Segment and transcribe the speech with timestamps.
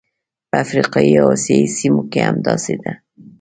[0.49, 2.91] په افریقایي او اسیايي سیمو کې همداسې ده.